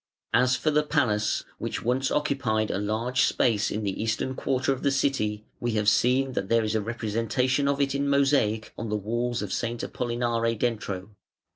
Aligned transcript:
As 0.33 0.55
for 0.55 0.71
the 0.71 0.81
Palace, 0.81 1.43
which 1.59 1.83
once 1.83 2.09
occupied 2.09 2.71
a 2.71 2.79
large 2.79 3.21
space 3.21 3.69
in 3.69 3.83
the 3.83 4.01
eastern 4.01 4.33
quarter 4.33 4.73
of 4.73 4.81
the 4.81 4.89
city, 4.89 5.45
we 5.59 5.73
have 5.73 5.87
seen 5.87 6.33
that 6.33 6.49
there 6.49 6.63
is 6.63 6.73
a 6.73 6.81
representation 6.81 7.67
of 7.67 7.79
it 7.79 7.93
in 7.93 8.09
mosaic 8.09 8.73
on 8.79 8.89
the 8.89 8.95
walls 8.97 9.43
of 9.43 9.49
S. 9.51 9.61
Apollinare 9.61 10.57
Dentro. 10.57 11.09